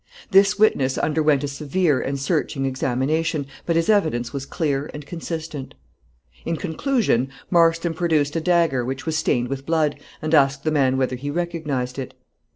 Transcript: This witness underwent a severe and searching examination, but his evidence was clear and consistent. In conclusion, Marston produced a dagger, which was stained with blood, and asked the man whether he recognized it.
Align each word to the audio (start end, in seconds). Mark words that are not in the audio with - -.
This 0.31 0.57
witness 0.57 0.97
underwent 0.97 1.43
a 1.43 1.47
severe 1.47 2.01
and 2.01 2.19
searching 2.19 2.65
examination, 2.65 3.45
but 3.67 3.75
his 3.75 3.87
evidence 3.87 4.33
was 4.33 4.47
clear 4.47 4.89
and 4.95 5.05
consistent. 5.05 5.75
In 6.43 6.57
conclusion, 6.57 7.29
Marston 7.51 7.93
produced 7.93 8.35
a 8.35 8.41
dagger, 8.41 8.83
which 8.83 9.05
was 9.05 9.15
stained 9.15 9.47
with 9.49 9.63
blood, 9.67 9.99
and 10.19 10.33
asked 10.33 10.63
the 10.63 10.71
man 10.71 10.97
whether 10.97 11.15
he 11.17 11.29
recognized 11.29 11.99
it. 11.99 12.15